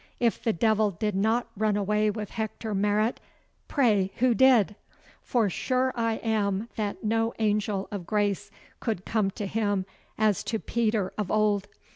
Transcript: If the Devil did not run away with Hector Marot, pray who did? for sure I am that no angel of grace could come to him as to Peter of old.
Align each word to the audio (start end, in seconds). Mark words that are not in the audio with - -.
If 0.19 0.41
the 0.43 0.51
Devil 0.51 0.89
did 0.89 1.13
not 1.13 1.45
run 1.55 1.77
away 1.77 2.09
with 2.09 2.31
Hector 2.31 2.73
Marot, 2.73 3.19
pray 3.67 4.11
who 4.15 4.33
did? 4.33 4.75
for 5.21 5.47
sure 5.47 5.93
I 5.95 6.13
am 6.23 6.69
that 6.75 7.03
no 7.03 7.35
angel 7.37 7.87
of 7.91 8.07
grace 8.07 8.49
could 8.79 9.05
come 9.05 9.29
to 9.37 9.45
him 9.45 9.85
as 10.17 10.43
to 10.45 10.57
Peter 10.57 11.13
of 11.19 11.29
old. 11.29 11.67